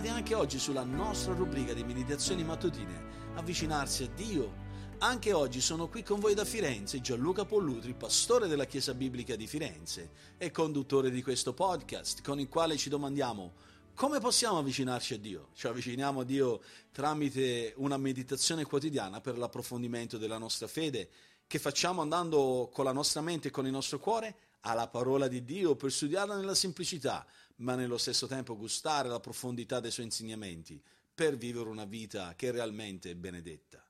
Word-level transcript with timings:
bentornati 0.00 0.08
anche 0.08 0.34
oggi 0.34 0.58
sulla 0.58 0.82
nostra 0.82 1.34
rubrica 1.34 1.74
di 1.74 1.84
meditazioni 1.84 2.42
mattutine, 2.42 3.34
avvicinarsi 3.34 4.04
a 4.04 4.08
Dio. 4.08 4.68
Anche 4.98 5.32
oggi 5.32 5.60
sono 5.60 5.88
qui 5.88 6.02
con 6.02 6.20
voi 6.20 6.32
da 6.32 6.44
Firenze 6.44 7.02
Gianluca 7.02 7.44
Pollutri, 7.44 7.92
pastore 7.92 8.48
della 8.48 8.64
Chiesa 8.64 8.94
Biblica 8.94 9.36
di 9.36 9.46
Firenze 9.46 10.10
e 10.38 10.50
conduttore 10.50 11.10
di 11.10 11.22
questo 11.22 11.52
podcast 11.52 12.22
con 12.22 12.40
il 12.40 12.48
quale 12.48 12.76
ci 12.78 12.88
domandiamo 12.88 13.52
come 13.94 14.20
possiamo 14.20 14.56
avvicinarci 14.56 15.14
a 15.14 15.18
Dio? 15.18 15.48
Ci 15.52 15.66
avviciniamo 15.66 16.20
a 16.20 16.24
Dio 16.24 16.62
tramite 16.90 17.74
una 17.76 17.98
meditazione 17.98 18.64
quotidiana 18.64 19.20
per 19.20 19.36
l'approfondimento 19.36 20.16
della 20.16 20.38
nostra 20.38 20.66
fede 20.66 21.10
che 21.46 21.58
facciamo 21.58 22.00
andando 22.00 22.70
con 22.72 22.86
la 22.86 22.92
nostra 22.92 23.20
mente 23.20 23.48
e 23.48 23.50
con 23.50 23.66
il 23.66 23.72
nostro 23.72 23.98
cuore 23.98 24.36
alla 24.60 24.88
parola 24.88 25.28
di 25.28 25.44
Dio 25.44 25.74
per 25.76 25.92
studiarla 25.92 26.36
nella 26.36 26.54
semplicità, 26.54 27.26
ma 27.60 27.74
nello 27.74 27.98
stesso 27.98 28.26
tempo 28.26 28.56
gustare 28.56 29.08
la 29.08 29.20
profondità 29.20 29.80
dei 29.80 29.90
suoi 29.90 30.06
insegnamenti 30.06 30.82
per 31.14 31.36
vivere 31.36 31.68
una 31.68 31.84
vita 31.84 32.34
che 32.34 32.50
realmente 32.50 33.10
è 33.10 33.14
benedetta. 33.14 33.84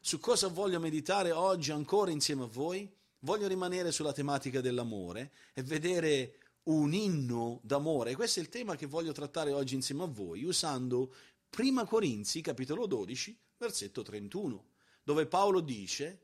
Su 0.00 0.18
cosa 0.18 0.48
voglio 0.48 0.80
meditare 0.80 1.30
oggi 1.30 1.70
ancora 1.70 2.10
insieme 2.10 2.44
a 2.44 2.46
voi? 2.46 2.90
Voglio 3.20 3.46
rimanere 3.46 3.92
sulla 3.92 4.12
tematica 4.12 4.60
dell'amore 4.60 5.32
e 5.52 5.62
vedere 5.62 6.38
un 6.64 6.92
inno 6.92 7.60
d'amore. 7.62 8.14
Questo 8.14 8.40
è 8.40 8.42
il 8.42 8.48
tema 8.48 8.76
che 8.76 8.86
voglio 8.86 9.12
trattare 9.12 9.52
oggi 9.52 9.74
insieme 9.74 10.04
a 10.04 10.08
voi 10.08 10.44
usando 10.44 11.14
Prima 11.48 11.84
Corinzi, 11.84 12.40
capitolo 12.40 12.86
12, 12.86 13.38
versetto 13.58 14.02
31, 14.02 14.64
dove 15.02 15.26
Paolo 15.26 15.60
dice 15.60 16.20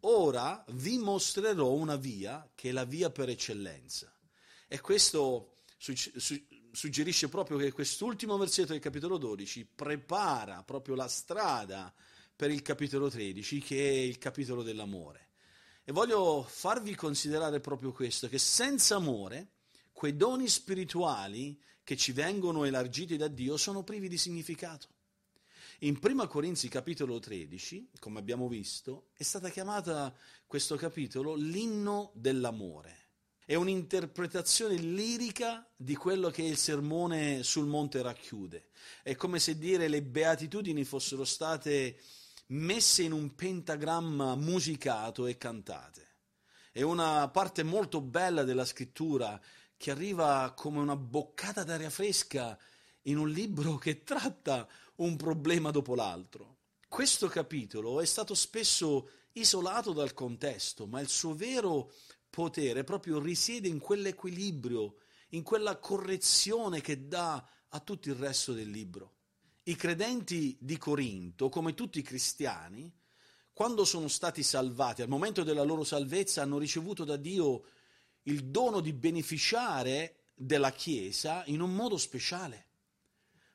Ora 0.00 0.64
vi 0.70 0.98
mostrerò 0.98 1.70
una 1.70 1.94
via 1.94 2.50
che 2.54 2.70
è 2.70 2.72
la 2.72 2.84
via 2.84 3.10
per 3.10 3.28
eccellenza. 3.28 4.12
E 4.66 4.80
questo 4.80 5.51
suggerisce 6.70 7.28
proprio 7.28 7.56
che 7.56 7.72
quest'ultimo 7.72 8.36
versetto 8.36 8.70
del 8.70 8.80
capitolo 8.80 9.18
12 9.18 9.66
prepara 9.74 10.62
proprio 10.62 10.94
la 10.94 11.08
strada 11.08 11.92
per 12.36 12.52
il 12.52 12.62
capitolo 12.62 13.10
13, 13.10 13.60
che 13.60 13.88
è 13.88 13.98
il 13.98 14.18
capitolo 14.18 14.62
dell'amore. 14.62 15.30
E 15.84 15.90
voglio 15.90 16.44
farvi 16.48 16.94
considerare 16.94 17.58
proprio 17.58 17.90
questo, 17.90 18.28
che 18.28 18.38
senza 18.38 18.94
amore 18.94 19.54
quei 19.92 20.16
doni 20.16 20.48
spirituali 20.48 21.60
che 21.82 21.96
ci 21.96 22.12
vengono 22.12 22.64
elargiti 22.64 23.16
da 23.16 23.26
Dio 23.26 23.56
sono 23.56 23.82
privi 23.82 24.08
di 24.08 24.16
significato. 24.16 24.86
In 25.80 25.98
1 26.00 26.28
Corinzi 26.28 26.68
capitolo 26.68 27.18
13, 27.18 27.90
come 27.98 28.20
abbiamo 28.20 28.46
visto, 28.46 29.08
è 29.14 29.24
stata 29.24 29.50
chiamata 29.50 30.14
questo 30.46 30.76
capitolo 30.76 31.34
l'inno 31.34 32.12
dell'amore 32.14 33.01
è 33.52 33.54
un'interpretazione 33.54 34.76
lirica 34.76 35.70
di 35.76 35.94
quello 35.94 36.30
che 36.30 36.40
il 36.40 36.56
sermone 36.56 37.42
sul 37.42 37.66
monte 37.66 38.00
racchiude. 38.00 38.68
È 39.02 39.14
come 39.14 39.38
se 39.38 39.58
dire 39.58 39.88
le 39.88 40.00
beatitudini 40.00 40.84
fossero 40.84 41.26
state 41.26 42.00
messe 42.46 43.02
in 43.02 43.12
un 43.12 43.34
pentagramma 43.34 44.36
musicato 44.36 45.26
e 45.26 45.36
cantate. 45.36 46.14
È 46.72 46.80
una 46.80 47.28
parte 47.28 47.62
molto 47.62 48.00
bella 48.00 48.42
della 48.42 48.64
scrittura 48.64 49.38
che 49.76 49.90
arriva 49.90 50.54
come 50.56 50.78
una 50.78 50.96
boccata 50.96 51.62
d'aria 51.62 51.90
fresca 51.90 52.58
in 53.02 53.18
un 53.18 53.28
libro 53.28 53.76
che 53.76 54.02
tratta 54.02 54.66
un 54.96 55.14
problema 55.16 55.70
dopo 55.70 55.94
l'altro. 55.94 56.56
Questo 56.88 57.28
capitolo 57.28 58.00
è 58.00 58.06
stato 58.06 58.32
spesso 58.32 59.10
isolato 59.32 59.92
dal 59.92 60.14
contesto, 60.14 60.86
ma 60.86 61.00
il 61.00 61.08
suo 61.08 61.34
vero 61.34 61.92
potere 62.32 62.82
proprio 62.82 63.20
risiede 63.20 63.68
in 63.68 63.78
quell'equilibrio, 63.78 64.96
in 65.30 65.42
quella 65.42 65.76
correzione 65.76 66.80
che 66.80 67.06
dà 67.06 67.46
a 67.68 67.80
tutto 67.80 68.08
il 68.08 68.14
resto 68.14 68.54
del 68.54 68.70
libro. 68.70 69.16
I 69.64 69.76
credenti 69.76 70.56
di 70.58 70.78
Corinto, 70.78 71.50
come 71.50 71.74
tutti 71.74 71.98
i 71.98 72.02
cristiani, 72.02 72.90
quando 73.52 73.84
sono 73.84 74.08
stati 74.08 74.42
salvati, 74.42 75.02
al 75.02 75.10
momento 75.10 75.42
della 75.42 75.62
loro 75.62 75.84
salvezza, 75.84 76.40
hanno 76.40 76.56
ricevuto 76.56 77.04
da 77.04 77.16
Dio 77.16 77.64
il 78.22 78.46
dono 78.46 78.80
di 78.80 78.94
beneficiare 78.94 80.22
della 80.34 80.72
Chiesa 80.72 81.44
in 81.46 81.60
un 81.60 81.74
modo 81.74 81.98
speciale. 81.98 82.68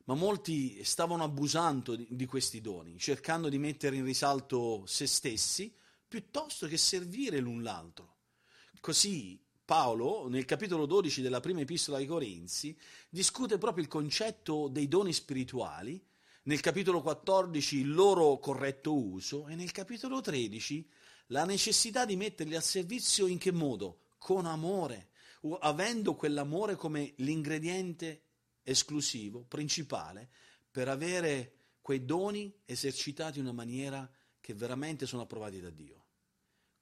Ma 0.03 0.13
molti 0.13 0.83
stavano 0.83 1.23
abusando 1.23 1.95
di, 1.95 2.25
questi 2.27 2.61
doni, 2.61 2.99
cercando 2.99 3.49
di 3.49 3.57
mettere 3.57 3.95
in 3.95 4.05
risalto 4.05 4.85
se 4.85 5.07
stessi 5.07 5.75
piuttosto 6.07 6.67
che 6.67 6.77
servire 6.77 7.39
l'un 7.39 7.63
l'altro. 7.63 8.16
Così 8.79 9.39
Paolo, 9.67 10.29
nel 10.29 10.45
capitolo 10.45 10.85
12 10.85 11.21
della 11.21 11.41
prima 11.41 11.59
epistola 11.59 11.97
ai 11.97 12.05
Corinzi, 12.05 12.77
discute 13.09 13.57
proprio 13.57 13.83
il 13.83 13.89
concetto 13.89 14.69
dei 14.69 14.87
doni 14.87 15.11
spirituali, 15.11 16.01
nel 16.43 16.61
capitolo 16.61 17.01
14 17.01 17.77
il 17.79 17.93
loro 17.93 18.39
corretto 18.39 18.95
uso 18.95 19.47
e 19.47 19.55
nel 19.55 19.71
capitolo 19.71 20.21
13 20.21 20.89
la 21.27 21.43
necessità 21.43 22.05
di 22.05 22.15
metterli 22.15 22.55
a 22.55 22.61
servizio 22.61 23.27
in 23.27 23.37
che 23.37 23.51
modo? 23.51 24.03
Con 24.17 24.45
amore, 24.45 25.09
avendo 25.59 26.15
quell'amore 26.15 26.75
come 26.75 27.13
l'ingrediente 27.17 28.23
esclusivo, 28.63 29.43
principale, 29.43 30.29
per 30.71 30.87
avere 30.87 31.55
quei 31.81 32.05
doni 32.05 32.53
esercitati 32.63 33.39
in 33.39 33.45
una 33.45 33.53
maniera 33.53 34.09
che 34.39 34.53
veramente 34.53 35.05
sono 35.05 35.23
approvati 35.23 35.59
da 35.59 35.69
Dio 35.69 36.06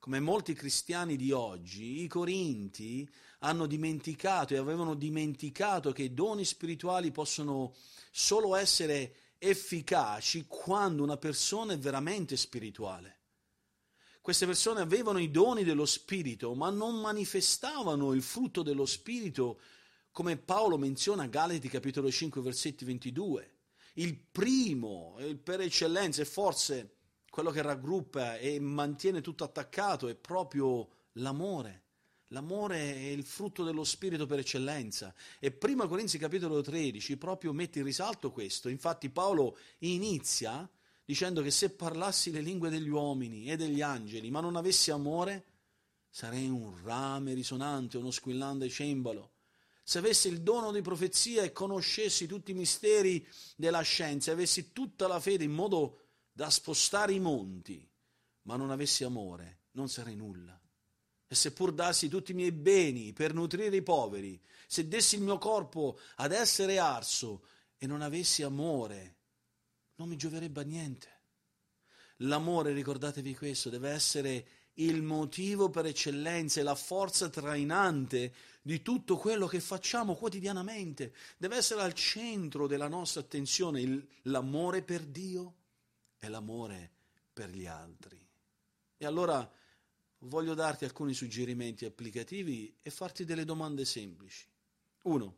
come 0.06 0.20
molti 0.20 0.54
cristiani 0.54 1.16
di 1.16 1.32
oggi, 1.32 2.04
i 2.04 2.08
Corinti 2.08 3.10
hanno 3.40 3.66
dimenticato 3.66 4.54
e 4.54 4.58
avevano 4.58 4.94
dimenticato 4.94 5.92
che 5.94 6.04
i 6.04 6.14
doni 6.14 6.46
spirituali 6.46 7.10
possono 7.10 7.74
solo 8.12 8.56
essere 8.56 9.16
efficaci 9.40 10.46
quando 10.48 11.02
una 11.02 11.18
persona 11.18 11.74
è 11.74 11.80
veramente 11.80 12.38
spirituale. 12.38 13.22
Queste 14.22 14.46
persone 14.46 14.80
avevano 14.80 15.18
i 15.18 15.32
doni 15.32 15.64
dello 15.64 15.88
Spirito, 15.88 16.54
ma 16.54 16.70
non 16.70 17.02
manifestavano 17.02 18.14
il 18.14 18.22
frutto 18.22 18.62
dello 18.62 18.86
Spirito, 18.86 19.60
come 20.12 20.38
Paolo 20.38 20.78
menziona 20.78 21.24
a 21.24 21.28
Galati 21.28 21.68
capitolo 21.68 22.12
5 22.12 22.42
versetti 22.44 22.86
22. 22.86 23.54
Il 23.96 24.16
primo, 24.20 25.18
per 25.44 25.62
eccellenza, 25.62 26.22
e 26.22 26.26
forse 26.26 26.95
quello 27.36 27.52
che 27.52 27.62
raggruppa 27.62 28.38
e 28.38 28.62
mantiene 28.62 29.20
tutto 29.20 29.44
attaccato 29.44 30.08
è 30.08 30.16
proprio 30.16 30.88
l'amore. 31.16 31.84
L'amore 32.28 32.78
è 32.80 33.08
il 33.08 33.26
frutto 33.26 33.66
dello 33.66 33.84
spirito 33.84 34.26
per 34.26 34.40
eccellenza. 34.40 35.14
E 35.38 35.52
prima 35.52 35.86
Corinzi 35.86 36.18
capitolo 36.18 36.62
13 36.62 37.18
proprio 37.18 37.52
mette 37.52 37.80
in 37.80 37.86
risalto 37.86 38.32
questo. 38.32 38.70
Infatti 38.70 39.10
Paolo 39.10 39.58
inizia 39.80 40.66
dicendo 41.04 41.42
che 41.42 41.52
se 41.52 41.72
parlassi 41.72 42.32
le 42.32 42.40
lingue 42.40 42.70
degli 42.70 42.88
uomini 42.88 43.52
e 43.52 43.58
degli 43.58 43.82
angeli, 43.82 44.32
ma 44.32 44.40
non 44.40 44.56
avessi 44.56 44.92
amore, 44.92 45.44
sarei 46.10 46.48
un 46.48 46.74
rame 46.86 47.34
risonante, 47.34 47.98
uno 47.98 48.12
squillante 48.12 48.70
cembalo. 48.70 49.32
Se 49.84 49.98
avessi 49.98 50.30
il 50.30 50.40
dono 50.40 50.72
di 50.72 50.82
profezia 50.82 51.44
e 51.44 51.52
conoscessi 51.52 52.28
tutti 52.28 52.52
i 52.52 52.56
misteri 52.56 53.28
della 53.58 53.82
scienza, 53.82 54.32
avessi 54.32 54.72
tutta 54.72 55.06
la 55.06 55.20
fede 55.20 55.44
in 55.44 55.52
modo 55.52 56.05
da 56.36 56.50
spostare 56.50 57.14
i 57.14 57.20
monti, 57.22 57.90
ma 58.42 58.58
non 58.58 58.70
avessi 58.70 59.06
amore, 59.06 59.60
non 59.72 59.88
sarei 59.88 60.18
nulla. 60.18 60.60
E 61.26 61.34
seppur 61.34 61.72
dassi 61.72 62.10
tutti 62.10 62.32
i 62.32 62.36
miei 62.36 62.52
beni 62.52 63.14
per 63.14 63.34
nutrire 63.34 63.74
i 63.74 63.82
poveri, 63.82 64.38
se 64.68 64.86
dessi 64.86 65.16
il 65.16 65.22
mio 65.22 65.38
corpo 65.38 65.98
ad 66.16 66.34
essere 66.34 66.78
arso 66.78 67.46
e 67.78 67.88
non 67.88 68.02
avessi 68.02 68.44
amore, 68.44 69.16
non 69.96 70.10
mi 70.10 70.18
gioverebbe 70.18 70.60
a 70.60 70.66
niente. 70.66 71.08
L'amore, 72.18 72.74
ricordatevi 72.74 73.34
questo, 73.34 73.70
deve 73.70 73.92
essere 73.92 74.48
il 74.74 75.04
motivo 75.04 75.70
per 75.70 75.86
eccellenza 75.86 76.60
e 76.60 76.64
la 76.64 76.76
forza 76.76 77.30
trainante 77.30 78.34
di 78.62 78.82
tutto 78.82 79.16
quello 79.16 79.48
che 79.48 79.62
facciamo 79.62 80.16
quotidianamente. 80.16 81.14
Deve 81.38 81.56
essere 81.56 81.82
al 81.82 81.94
centro 81.94 82.68
della 82.68 82.90
nostra 82.90 83.22
attenzione 83.22 83.80
il, 83.80 84.06
l'amore 84.24 84.82
per 84.82 85.06
Dio 85.06 85.64
è 86.18 86.28
l'amore 86.28 86.92
per 87.32 87.50
gli 87.50 87.66
altri. 87.66 88.24
E 88.98 89.06
allora 89.06 89.50
voglio 90.20 90.54
darti 90.54 90.86
alcuni 90.86 91.14
suggerimenti 91.14 91.86
applicativi 91.86 92.76
e 92.82 92.90
farti 92.90 93.26
delle 93.26 93.46
domande 93.46 93.86
semplici. 93.86 94.48
Uno, 95.04 95.36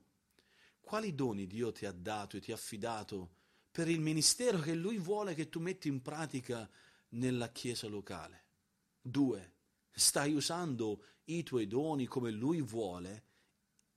quali 0.80 1.14
doni 1.14 1.48
Dio 1.48 1.72
ti 1.72 1.86
ha 1.86 1.92
dato 1.92 2.38
e 2.38 2.40
ti 2.40 2.52
ha 2.52 2.56
affidato 2.56 3.36
per 3.72 3.90
il 3.90 4.00
ministero 4.00 4.60
che 4.60 4.74
Lui 4.74 4.98
vuole 4.98 5.34
che 5.34 5.50
tu 5.50 5.60
metti 5.60 5.88
in 5.88 6.02
pratica 6.02 6.70
nella 7.10 7.52
Chiesa 7.52 7.88
locale? 7.88 8.46
Due, 9.02 9.54
stai 9.92 10.34
usando 10.34 11.04
i 11.26 11.44
tuoi 11.44 11.68
doni 11.68 12.06
come 12.06 12.32
Lui 12.32 12.62
vuole, 12.62 13.24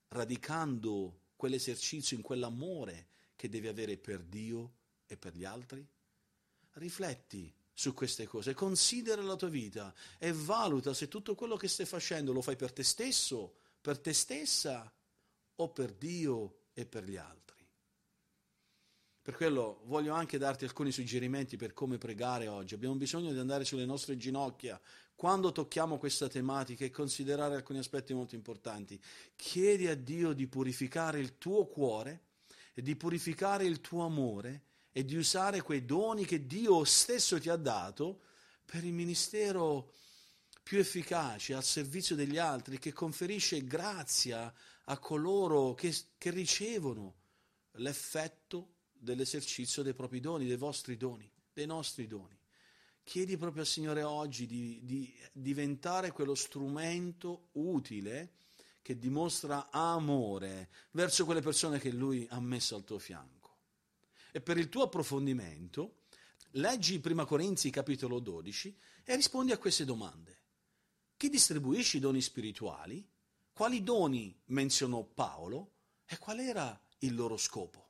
radicando 0.09 1.21
quell'esercizio 1.37 2.17
in 2.17 2.23
quell'amore 2.23 3.09
che 3.37 3.49
devi 3.49 3.69
avere 3.69 3.97
per 3.97 4.23
Dio 4.23 4.73
e 5.07 5.17
per 5.17 5.37
gli 5.37 5.45
altri? 5.45 5.87
Rifletti 6.73 7.53
su 7.73 7.95
queste 7.95 8.27
cose, 8.27 8.53
considera 8.53 9.23
la 9.23 9.37
tua 9.37 9.49
vita 9.49 9.95
e 10.19 10.33
valuta 10.33 10.93
se 10.93 11.09
tutto 11.09 11.35
quello 11.35 11.57
che 11.57 11.67
stai 11.67 11.87
facendo 11.87 12.33
lo 12.33 12.43
fai 12.43 12.57
per 12.57 12.73
te 12.73 12.83
stesso, 12.83 13.55
per 13.81 13.99
te 13.99 14.13
stessa 14.13 14.93
o 15.57 15.69
per 15.71 15.93
Dio 15.93 16.65
e 16.75 16.85
per 16.85 17.05
gli 17.05 17.17
altri. 17.17 17.67
Per 19.23 19.35
quello 19.35 19.83
voglio 19.85 20.13
anche 20.15 20.39
darti 20.39 20.65
alcuni 20.65 20.93
suggerimenti 20.93 21.57
per 21.57 21.73
come 21.73 21.99
pregare 21.99 22.49
oggi. 22.49 22.75
Abbiamo 22.75 22.97
bisogno 22.97 23.33
di 23.33 23.39
andare 23.39 23.65
sulle 23.65 23.85
nostre 23.85 24.17
ginocchia 24.17 24.81
quando 25.15 25.53
tocchiamo 25.53 25.99
questa 25.99 26.29
tematica 26.29 26.85
e 26.85 26.91
considerare 26.91 27.55
alcuni 27.55 27.79
aspetti 27.79 28.15
molto 28.15 28.35
importanti. 28.35 29.01
Chiedi 29.37 29.87
a 29.87 29.95
Dio 29.95 30.33
di 30.33 30.47
purificare 30.47 31.21
il 31.21 31.37
tuo 31.37 31.67
cuore 31.67 32.29
e 32.75 32.83
di 32.83 32.97
purificare 32.97 33.65
il 33.65 33.81
tuo 33.81 34.05
amore 34.05 34.69
e 34.93 35.05
di 35.05 35.17
usare 35.17 35.63
quei 35.63 35.85
doni 35.85 36.25
che 36.25 36.47
Dio 36.47 36.85
stesso 36.85 37.39
ti 37.39 37.49
ha 37.49 37.57
dato 37.57 38.23
per 38.65 38.85
il 38.85 38.93
ministero 38.93 39.93
più 40.63 40.79
efficace 40.79 41.55
al 41.55 41.65
servizio 41.65 42.15
degli 42.15 42.39
altri, 42.39 42.79
che 42.79 42.93
conferisce 42.93 43.65
grazia 43.65 44.53
a 44.85 44.99
coloro 44.99 45.75
che, 45.75 45.95
che 46.19 46.31
ricevono 46.31 47.15
l'effetto 47.73 48.75
dell'esercizio 48.93 49.83
dei 49.83 49.95
propri 49.95 50.21
doni, 50.21 50.47
dei 50.47 50.57
vostri 50.57 50.97
doni, 50.97 51.31
dei 51.53 51.67
nostri 51.67 52.07
doni. 52.07 52.39
Chiedi 53.03 53.37
proprio 53.37 53.63
al 53.63 53.69
Signore 53.69 54.03
oggi 54.03 54.47
di, 54.47 54.81
di 54.85 55.13
diventare 55.33 56.13
quello 56.13 56.35
strumento 56.35 57.49
utile 57.53 58.35
che 58.83 58.99
dimostra 58.99 59.71
amore 59.71 60.69
verso 60.93 61.25
quelle 61.25 61.41
persone 61.41 61.79
che 61.79 61.91
Lui 61.91 62.27
ha 62.31 62.41
messo 62.41 62.77
al 62.77 62.85
tuo 62.85 62.99
fianco. 62.99 63.40
E 64.33 64.41
per 64.41 64.59
il 64.59 64.69
tuo 64.69 64.85
approfondimento, 64.85 66.03
leggi 66.53 67.01
1 67.05 67.25
Corinzi 67.25 67.71
capitolo 67.71 68.19
12 68.19 68.79
e 69.05 69.15
rispondi 69.17 69.53
a 69.53 69.59
queste 69.59 69.85
domande. 69.85 70.39
Chi 71.17 71.29
distribuisce 71.29 71.99
i 71.99 72.01
doni 72.01 72.21
spirituali? 72.21 73.07
Quali 73.53 73.83
doni 73.83 74.35
menzionò 74.47 75.03
Paolo? 75.03 75.73
E 76.07 76.19
qual 76.19 76.41
era 76.41 76.81
il 77.01 77.15
loro 77.15 77.37
scopo? 77.37 77.89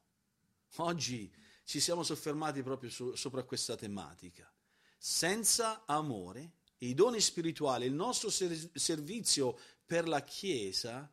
Oggi 0.76 1.32
ci 1.64 1.78
siamo 1.78 2.02
soffermati 2.02 2.62
proprio 2.62 2.90
su, 2.90 3.14
sopra 3.14 3.44
questa 3.44 3.76
tematica. 3.76 4.52
Senza 4.98 5.84
amore, 5.86 6.54
i 6.78 6.94
doni 6.94 7.20
spirituali, 7.20 7.86
il 7.86 7.92
nostro 7.92 8.30
ser- 8.30 8.70
servizio 8.74 9.58
per 9.86 10.08
la 10.08 10.22
Chiesa 10.22 11.10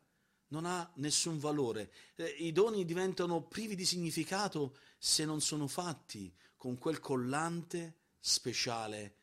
non 0.48 0.64
ha 0.64 0.90
nessun 0.96 1.38
valore. 1.38 1.92
Eh, 2.14 2.36
I 2.38 2.52
doni 2.52 2.84
diventano 2.84 3.42
privi 3.42 3.74
di 3.74 3.84
significato 3.84 4.76
se 4.98 5.24
non 5.24 5.40
sono 5.40 5.66
fatti 5.66 6.32
con 6.56 6.78
quel 6.78 7.00
collante 7.00 7.96
speciale 8.18 9.14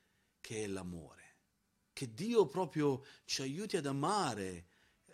che 0.41 0.63
è 0.63 0.67
l'amore. 0.67 1.23
Che 1.91 2.13
Dio 2.13 2.45
proprio 2.45 3.03
ci 3.25 3.41
aiuti 3.41 3.77
ad 3.77 3.85
amare 3.85 4.67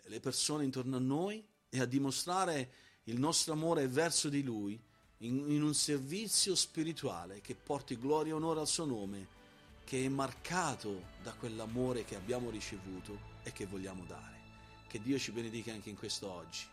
le 0.04 0.20
persone 0.20 0.64
intorno 0.64 0.96
a 0.96 1.00
noi 1.00 1.44
e 1.68 1.80
a 1.80 1.86
dimostrare 1.86 2.72
il 3.04 3.18
nostro 3.18 3.52
amore 3.54 3.88
verso 3.88 4.28
di 4.28 4.42
Lui 4.42 4.80
in, 5.18 5.50
in 5.50 5.62
un 5.62 5.74
servizio 5.74 6.54
spirituale 6.54 7.40
che 7.40 7.54
porti 7.54 7.98
gloria 7.98 8.32
e 8.32 8.36
onore 8.36 8.60
al 8.60 8.68
suo 8.68 8.84
nome, 8.84 9.40
che 9.84 10.04
è 10.04 10.08
marcato 10.08 11.06
da 11.22 11.32
quell'amore 11.32 12.04
che 12.04 12.16
abbiamo 12.16 12.50
ricevuto 12.50 13.30
e 13.42 13.52
che 13.52 13.66
vogliamo 13.66 14.04
dare. 14.04 14.41
Che 14.92 15.00
Dio 15.00 15.18
ci 15.18 15.32
benedica 15.32 15.72
anche 15.72 15.88
in 15.88 15.96
questo 15.96 16.30
oggi. 16.30 16.66